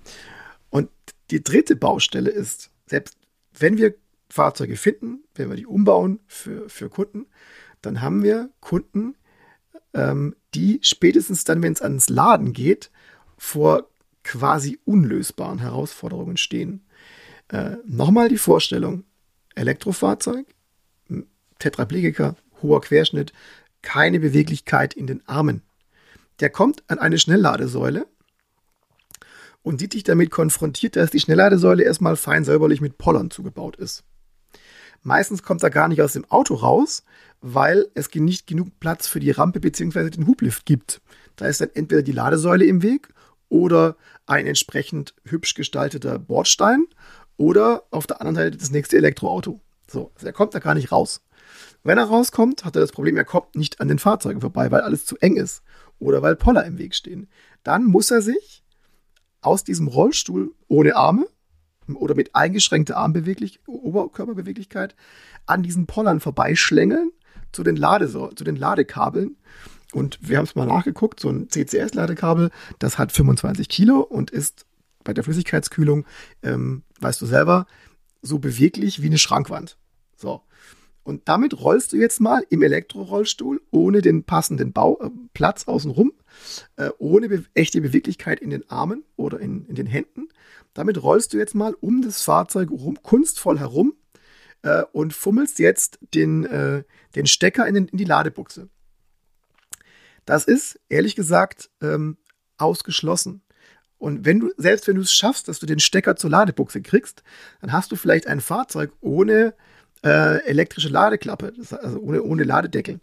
[0.70, 0.90] Und
[1.30, 3.16] die dritte Baustelle ist, selbst
[3.58, 3.94] wenn wir
[4.28, 7.26] Fahrzeuge finden, wenn wir die umbauen für, für Kunden,
[7.82, 9.14] dann haben wir Kunden,
[9.94, 12.90] ähm, die spätestens dann, wenn es ans Laden geht,
[13.36, 13.88] vor
[14.24, 16.84] quasi unlösbaren Herausforderungen stehen.
[17.48, 19.04] Äh, Nochmal die Vorstellung,
[19.54, 20.46] Elektrofahrzeug,
[21.58, 23.32] Tetraplegiker, hoher Querschnitt,
[23.82, 25.62] keine Beweglichkeit in den Armen.
[26.40, 28.06] Der kommt an eine Schnellladesäule
[29.62, 34.04] und sieht sich damit konfrontiert, dass die Schnellladesäule erstmal fein säuberlich mit Pollern zugebaut ist.
[35.02, 37.04] Meistens kommt er gar nicht aus dem Auto raus,
[37.40, 40.10] weil es nicht genug Platz für die Rampe bzw.
[40.10, 41.00] den Hublift gibt.
[41.36, 43.08] Da ist dann entweder die Ladesäule im Weg
[43.48, 43.96] oder
[44.26, 46.86] ein entsprechend hübsch gestalteter Bordstein
[47.36, 49.60] oder auf der anderen Seite das nächste Elektroauto.
[49.88, 51.22] So, also er kommt da gar nicht raus.
[51.82, 54.82] Wenn er rauskommt, hat er das Problem, er kommt nicht an den Fahrzeugen vorbei, weil
[54.82, 55.62] alles zu eng ist
[55.98, 57.28] oder weil Poller im Weg stehen.
[57.64, 58.61] Dann muss er sich
[59.42, 61.26] aus diesem Rollstuhl ohne Arme
[61.94, 64.94] oder mit eingeschränkter Armbeweglich Oberkörperbeweglichkeit
[65.46, 67.10] an diesen Pollern vorbeischlängeln
[67.50, 69.36] zu den, zu den Ladekabeln.
[69.92, 74.64] Und wir haben es mal nachgeguckt, so ein CCS-Ladekabel, das hat 25 Kilo und ist
[75.04, 76.06] bei der Flüssigkeitskühlung,
[76.42, 77.66] ähm, weißt du selber,
[78.22, 79.76] so beweglich wie eine Schrankwand.
[81.04, 86.12] Und damit rollst du jetzt mal im Elektrorollstuhl ohne den passenden Bau, äh, Platz außenrum,
[86.76, 90.28] äh, ohne be echte Beweglichkeit in den Armen oder in, in den Händen
[90.74, 93.94] damit rollst du jetzt mal um das Fahrzeug rum, kunstvoll herum
[94.62, 96.84] äh, und fummelst jetzt den, äh,
[97.14, 98.68] den Stecker in, den, in, die Ladebuchse.
[100.24, 102.16] Das ist, ehrlich gesagt, ähm,
[102.56, 103.42] ausgeschlossen.
[103.98, 107.22] Und wenn du, selbst wenn du es schaffst, dass du den Stecker zur Ladebuchse kriegst,
[107.60, 109.54] dann hast du vielleicht ein Fahrzeug ohne
[110.02, 113.00] äh, elektrische Ladeklappe, also ohne, ohne Ladedeckel.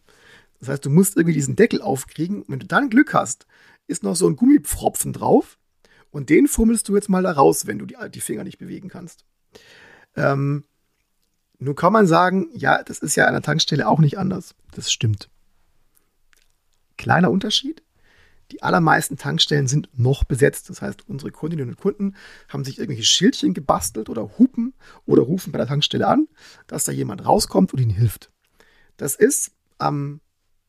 [0.60, 2.42] Das heißt, du musst irgendwie diesen Deckel aufkriegen.
[2.42, 3.46] Und wenn du dann Glück hast,
[3.88, 5.58] ist noch so ein Gummipfropfen drauf.
[6.12, 8.90] Und den fummelst du jetzt mal da raus, wenn du die, die Finger nicht bewegen
[8.90, 9.26] kannst.
[10.16, 10.64] Ähm,
[11.60, 14.56] nun kann man sagen, ja, das ist ja an der Tankstelle auch nicht anders.
[14.72, 15.30] Das stimmt.
[16.98, 17.84] Kleiner Unterschied.
[18.52, 20.70] Die allermeisten Tankstellen sind noch besetzt.
[20.70, 22.16] Das heißt, unsere Kundinnen und Kunden
[22.48, 24.74] haben sich irgendwelche Schildchen gebastelt oder hupen
[25.06, 26.28] oder rufen bei der Tankstelle an,
[26.68, 28.32] dass da jemand rauskommt und ihnen hilft.
[28.98, 30.22] Das ist am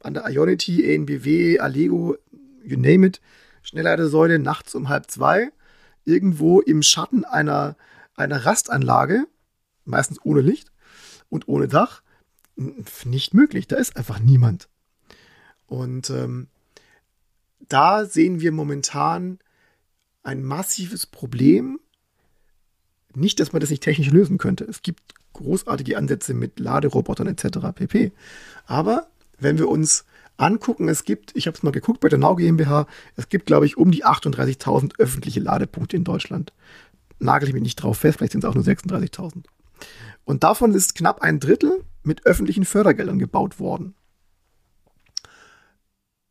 [0.03, 2.17] an der Ionity, ENBW, Allego,
[2.63, 3.21] you name it,
[3.63, 5.51] Schnellladesäule nachts um halb zwei,
[6.05, 7.77] irgendwo im Schatten einer,
[8.15, 9.27] einer Rastanlage,
[9.85, 10.73] meistens ohne Licht
[11.29, 12.03] und ohne Dach,
[13.05, 13.69] nicht möglich.
[13.69, 14.69] Da ist einfach niemand.
[15.67, 16.49] Und ähm,
[17.69, 19.39] da sehen wir momentan
[20.23, 21.81] ein massives Problem.
[23.15, 24.65] Nicht, dass man das nicht technisch lösen könnte.
[24.65, 27.59] Es gibt großartige Ansätze mit Laderobotern etc.
[27.75, 28.13] pp.
[28.67, 30.05] Aber wenn wir uns
[30.37, 33.67] angucken, es gibt, ich habe es mal geguckt bei der Nau GmbH, es gibt, glaube
[33.67, 36.53] ich, um die 38.000 öffentliche Ladepunkte in Deutschland.
[37.19, 39.45] Nagel ich mich nicht drauf fest, vielleicht sind es auch nur 36.000.
[40.25, 43.95] Und davon ist knapp ein Drittel mit öffentlichen Fördergeldern gebaut worden.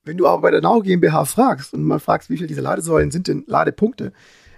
[0.04, 3.12] Wenn du aber bei der Nau GmbH fragst und mal fragst, wie viele dieser Ladesäulen
[3.12, 4.14] sind denn Ladepunkte,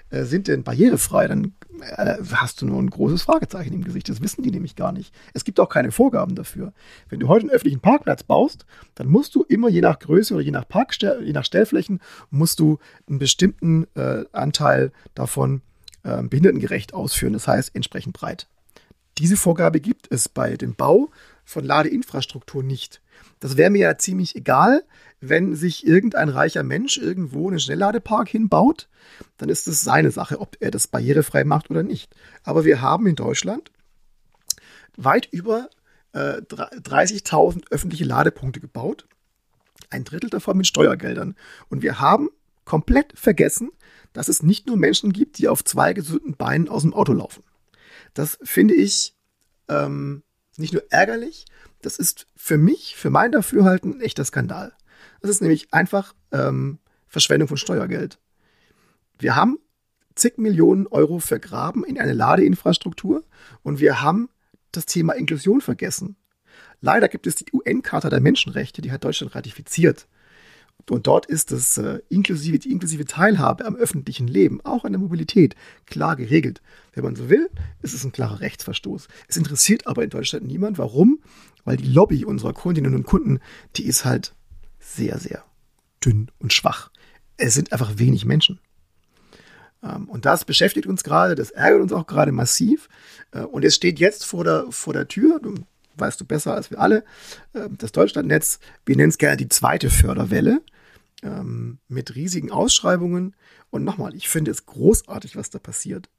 [0.09, 4.09] äh, sind denn barrierefrei, dann äh, hast du nur ein großes Fragezeichen im Gesicht.
[4.09, 5.13] Das wissen die nämlich gar nicht.
[5.33, 6.73] Es gibt auch keine Vorgaben dafür.
[7.09, 10.43] Wenn du heute einen öffentlichen Parkplatz baust, dann musst du immer je nach Größe oder
[10.43, 12.77] je nach, Parkstell je nach Stellflächen, musst du
[13.07, 15.61] einen bestimmten äh, Anteil davon
[16.03, 17.33] äh, behindertengerecht ausführen.
[17.33, 18.47] Das heißt entsprechend breit.
[19.17, 21.09] Diese Vorgabe gibt es bei dem Bau
[21.45, 23.01] von Ladeinfrastruktur nicht.
[23.41, 24.83] Das wäre mir ja ziemlich egal,
[25.19, 28.87] wenn sich irgendein reicher Mensch irgendwo einen Schnellladepark hinbaut,
[29.37, 32.15] dann ist es seine Sache, ob er das barrierefrei macht oder nicht.
[32.43, 33.71] Aber wir haben in Deutschland
[34.95, 35.69] weit über
[36.13, 39.07] äh, 30.000 öffentliche Ladepunkte gebaut,
[39.89, 41.35] ein Drittel davon mit Steuergeldern.
[41.67, 42.29] Und wir haben
[42.63, 43.71] komplett vergessen,
[44.13, 47.43] dass es nicht nur Menschen gibt, die auf zwei gesunden Beinen aus dem Auto laufen.
[48.13, 49.15] Das finde ich
[49.67, 50.21] ähm,
[50.57, 51.45] nicht nur ärgerlich,
[51.81, 54.73] das ist für mich, für mein Dafürhalten, ein echter Skandal.
[55.21, 58.19] Das ist nämlich einfach ähm, Verschwendung von Steuergeld.
[59.19, 59.59] Wir haben
[60.15, 63.23] zig Millionen Euro vergraben in eine Ladeinfrastruktur
[63.63, 64.29] und wir haben
[64.71, 66.15] das Thema Inklusion vergessen.
[66.79, 70.07] Leider gibt es die UN-Charta der Menschenrechte, die hat Deutschland ratifiziert.
[70.89, 74.99] Und dort ist das äh, inklusive, die inklusive Teilhabe am öffentlichen Leben, auch an der
[74.99, 76.61] Mobilität, klar geregelt.
[76.93, 77.49] Wenn man so will,
[77.81, 79.07] ist es ein klarer Rechtsverstoß.
[79.27, 80.77] Es interessiert aber in Deutschland niemand.
[80.77, 81.19] Warum?
[81.63, 83.39] Weil die Lobby unserer Kundinnen und Kunden,
[83.75, 84.33] die ist halt
[84.79, 85.45] sehr, sehr
[86.03, 86.89] dünn und schwach.
[87.37, 88.59] Es sind einfach wenig Menschen.
[89.83, 92.89] Ähm, und das beschäftigt uns gerade, das ärgert uns auch gerade massiv.
[93.31, 95.39] Äh, und es steht jetzt vor der, vor der Tür,
[96.01, 97.05] weißt du besser als wir alle,
[97.53, 100.61] äh, das Deutschlandnetz, wir nennen es gerne die zweite Förderwelle,
[101.23, 103.35] ähm, mit riesigen Ausschreibungen.
[103.69, 106.09] Und nochmal, ich finde es großartig, was da passiert.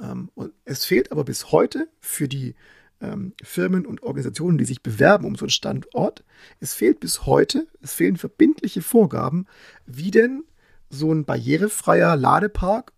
[0.00, 2.54] Ähm, und es fehlt aber bis heute für die
[3.00, 6.24] ähm, Firmen und Organisationen, die sich bewerben um so einen Standort,
[6.60, 9.46] es fehlt bis heute, es fehlen verbindliche Vorgaben,
[9.86, 10.44] wie denn
[10.88, 12.92] so ein barrierefreier Ladepark,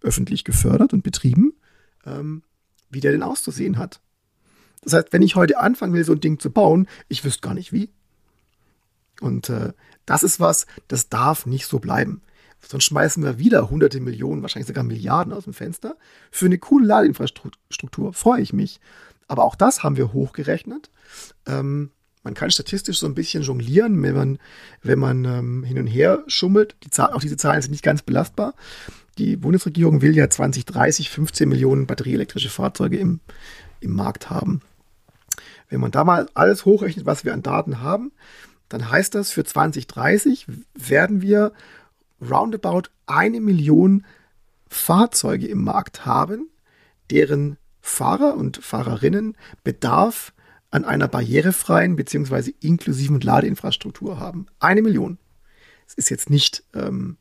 [0.00, 1.54] öffentlich gefördert und betrieben,
[2.06, 2.42] ähm,
[2.90, 4.00] wie der denn auszusehen hat.
[4.82, 7.54] Das heißt, wenn ich heute anfangen will, so ein Ding zu bauen, ich wüsste gar
[7.54, 7.90] nicht wie.
[9.20, 9.72] Und äh,
[10.06, 12.22] das ist was, das darf nicht so bleiben.
[12.60, 15.96] Sonst schmeißen wir wieder hunderte Millionen, wahrscheinlich sogar Milliarden aus dem Fenster.
[16.30, 18.80] Für eine coole Ladeinfrastruktur freue ich mich.
[19.28, 20.90] Aber auch das haben wir hochgerechnet.
[21.46, 21.90] Ähm,
[22.24, 24.38] man kann statistisch so ein bisschen jonglieren, wenn man,
[24.82, 26.76] wenn man ähm, hin und her schummelt.
[26.84, 28.54] Die Zahl, auch diese Zahlen sind nicht ganz belastbar.
[29.18, 33.20] Die Bundesregierung will ja 2030 15 Millionen batterieelektrische Fahrzeuge im,
[33.80, 34.60] im Markt haben.
[35.68, 38.12] Wenn man da mal alles hochrechnet, was wir an Daten haben,
[38.68, 41.52] dann heißt das, für 2030 werden wir
[42.20, 44.04] roundabout eine Million
[44.68, 46.48] Fahrzeuge im Markt haben,
[47.10, 50.32] deren Fahrer und Fahrerinnen Bedarf
[50.70, 52.52] an einer barrierefreien bzw.
[52.60, 54.46] inklusiven Ladeinfrastruktur haben.
[54.60, 55.18] Eine Million.
[55.86, 57.16] Es ist jetzt nicht ähm,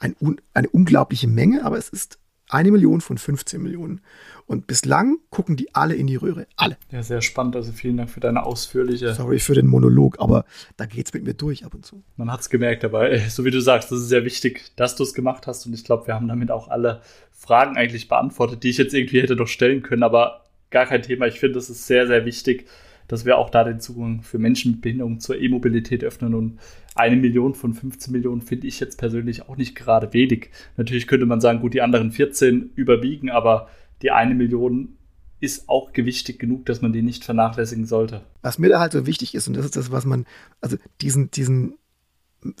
[0.00, 0.16] ein,
[0.54, 4.00] eine unglaubliche Menge, aber es ist eine Million von 15 Millionen.
[4.46, 6.46] Und bislang gucken die alle in die Röhre.
[6.56, 6.76] Alle.
[6.92, 7.56] Ja, sehr spannend.
[7.56, 9.12] Also vielen Dank für deine ausführliche.
[9.14, 10.44] Sorry für den Monolog, aber
[10.76, 12.04] da geht es mit mir durch ab und zu.
[12.16, 14.94] Man hat es gemerkt, aber äh, so wie du sagst, das ist sehr wichtig, dass
[14.94, 15.66] du es gemacht hast.
[15.66, 19.20] Und ich glaube, wir haben damit auch alle Fragen eigentlich beantwortet, die ich jetzt irgendwie
[19.20, 20.04] hätte noch stellen können.
[20.04, 21.26] Aber gar kein Thema.
[21.26, 22.68] Ich finde, es ist sehr, sehr wichtig,
[23.08, 26.34] dass wir auch da den Zugang für Menschen mit Behinderung zur E-Mobilität öffnen.
[26.34, 26.58] Und
[26.94, 30.50] eine Million von 15 Millionen finde ich jetzt persönlich auch nicht gerade wenig.
[30.76, 33.68] Natürlich könnte man sagen, gut, die anderen 14 überwiegen, aber
[34.02, 34.96] die eine Million
[35.40, 38.22] ist auch gewichtig genug, dass man die nicht vernachlässigen sollte.
[38.42, 40.24] Was mir da halt so wichtig ist, und das ist das, was man,
[40.60, 41.74] also diesen, diesen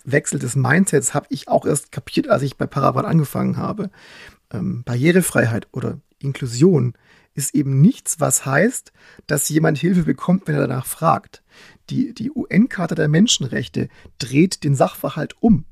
[0.04, 3.90] Wechsel des Mindsets habe ich auch erst kapiert, als ich bei Paravan angefangen habe.
[4.52, 6.94] Ähm, Barrierefreiheit oder Inklusion
[7.36, 8.92] ist eben nichts, was heißt,
[9.26, 11.42] dass jemand Hilfe bekommt, wenn er danach fragt.
[11.90, 15.66] Die, die UN-Charta der Menschenrechte dreht den Sachverhalt um.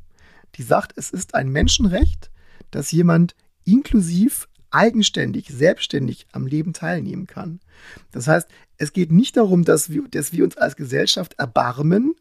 [0.55, 2.31] Die sagt, es ist ein Menschenrecht,
[2.70, 7.61] dass jemand inklusiv eigenständig, selbstständig am Leben teilnehmen kann.
[8.11, 12.14] Das heißt, es geht nicht darum, dass wir, dass wir uns als Gesellschaft erbarmen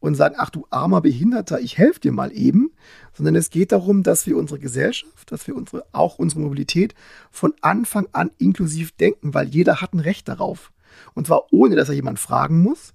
[0.00, 2.72] und sagen, ach du armer Behinderter, ich helfe dir mal eben,
[3.12, 6.94] sondern es geht darum, dass wir unsere Gesellschaft, dass wir unsere, auch unsere Mobilität
[7.30, 10.72] von Anfang an inklusiv denken, weil jeder hat ein Recht darauf.
[11.14, 12.92] Und zwar ohne, dass er jemand fragen muss.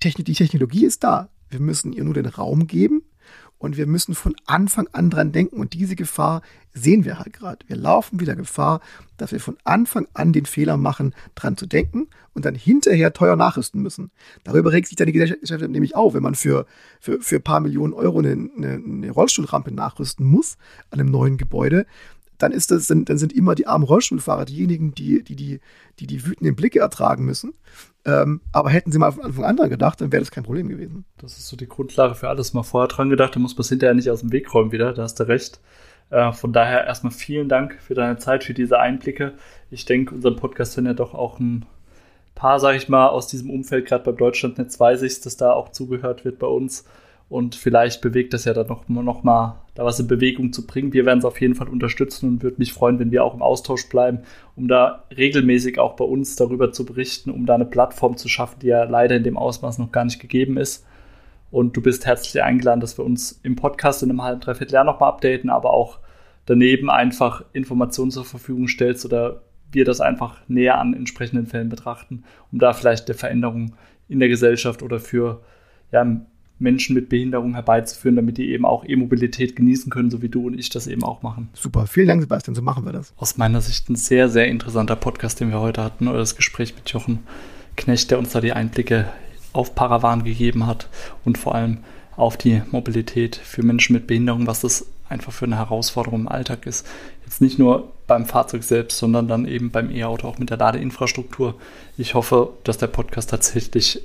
[0.00, 1.28] Technik, die Technologie ist da.
[1.50, 3.02] Wir müssen ihr nur den Raum geben
[3.58, 5.56] und wir müssen von Anfang an dran denken.
[5.56, 6.42] Und diese Gefahr
[6.72, 7.66] sehen wir halt gerade.
[7.66, 8.80] Wir laufen wieder Gefahr,
[9.16, 13.36] dass wir von Anfang an den Fehler machen, dran zu denken und dann hinterher teuer
[13.36, 14.10] nachrüsten müssen.
[14.44, 16.66] Darüber regt sich dann die Gesellschaft nämlich auf, wenn man für,
[17.00, 20.56] für, für ein paar Millionen Euro eine, eine, eine Rollstuhlrampe nachrüsten muss
[20.90, 21.86] an einem neuen Gebäude
[22.38, 25.60] dann ist das, dann, sind immer die armen Rollstuhlfahrer diejenigen, die die, die,
[25.98, 27.52] die, die wütenden Blicke ertragen müssen.
[28.08, 30.68] Ähm, aber hätten sie mal von Anfang an dran gedacht, dann wäre das kein Problem
[30.68, 31.04] gewesen.
[31.18, 32.54] Das ist so die Grundlage für alles.
[32.54, 34.94] Mal vorher dran gedacht, dann muss man es hinterher nicht aus dem Weg räumen wieder,
[34.94, 35.60] da hast du recht.
[36.08, 39.34] Äh, von daher erstmal vielen Dank für deine Zeit, für diese Einblicke.
[39.70, 41.66] Ich denke, unseren Podcast sind ja doch auch ein
[42.34, 45.70] paar, sage ich mal, aus diesem Umfeld, gerade beim Deutschlandnetz weiß ich, dass da auch
[45.70, 46.84] zugehört wird bei uns.
[47.28, 50.94] Und vielleicht bewegt das ja dann noch, noch mal, da was in Bewegung zu bringen.
[50.94, 53.42] Wir werden es auf jeden Fall unterstützen und würde mich freuen, wenn wir auch im
[53.42, 54.20] Austausch bleiben,
[54.56, 58.60] um da regelmäßig auch bei uns darüber zu berichten, um da eine Plattform zu schaffen,
[58.60, 60.86] die ja leider in dem Ausmaß noch gar nicht gegeben ist.
[61.50, 64.84] Und du bist herzlich eingeladen, dass wir uns im Podcast in einem halben, dreiviertel Jahr
[64.84, 65.98] nochmal updaten, aber auch
[66.46, 72.24] daneben einfach Informationen zur Verfügung stellst oder wir das einfach näher an entsprechenden Fällen betrachten,
[72.50, 73.74] um da vielleicht eine Veränderung
[74.08, 75.42] in der Gesellschaft oder für
[75.92, 76.06] ja,
[76.58, 80.58] Menschen mit Behinderung herbeizuführen, damit die eben auch E-Mobilität genießen können, so wie du und
[80.58, 81.48] ich das eben auch machen.
[81.54, 83.12] Super, vielen Dank, Sebastian, so machen wir das.
[83.16, 86.74] Aus meiner Sicht ein sehr, sehr interessanter Podcast, den wir heute hatten, oder das Gespräch
[86.74, 87.20] mit Jochen
[87.76, 89.08] Knecht, der uns da die Einblicke
[89.52, 90.88] auf Paravan gegeben hat
[91.24, 91.78] und vor allem
[92.16, 96.66] auf die Mobilität für Menschen mit Behinderung, was das einfach für eine Herausforderung im Alltag
[96.66, 96.86] ist.
[97.24, 101.54] Jetzt nicht nur beim Fahrzeug selbst, sondern dann eben beim E-Auto auch mit der Ladeinfrastruktur.
[101.96, 104.02] Ich hoffe, dass der Podcast tatsächlich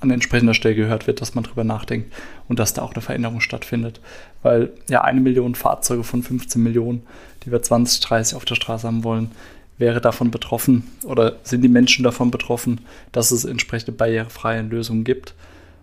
[0.00, 2.12] an entsprechender Stelle gehört wird, dass man darüber nachdenkt
[2.48, 4.00] und dass da auch eine Veränderung stattfindet.
[4.42, 7.02] Weil ja eine Million Fahrzeuge von 15 Millionen,
[7.44, 9.30] die wir 2030 auf der Straße haben wollen,
[9.78, 12.80] wäre davon betroffen oder sind die Menschen davon betroffen,
[13.12, 15.34] dass es entsprechende barrierefreie Lösungen gibt.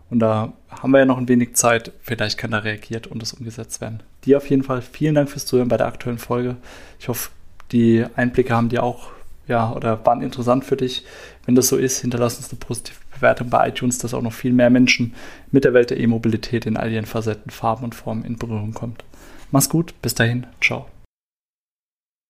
[0.09, 1.91] Und da haben wir ja noch ein wenig Zeit.
[2.01, 4.01] Vielleicht kann da reagiert und es umgesetzt werden.
[4.23, 6.55] Dir auf jeden Fall vielen Dank fürs Zuhören bei der aktuellen Folge.
[6.99, 7.29] Ich hoffe,
[7.71, 9.09] die Einblicke haben dir auch,
[9.47, 11.05] ja, oder waren interessant für dich.
[11.45, 14.53] Wenn das so ist, hinterlass uns eine positive Bewertung bei iTunes, dass auch noch viel
[14.53, 15.13] mehr Menschen
[15.51, 19.03] mit der Welt der E-Mobilität in all ihren Facetten, Farben und Formen in Berührung kommt.
[19.51, 20.87] Mach's gut, bis dahin, ciao.